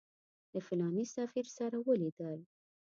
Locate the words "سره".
1.57-1.77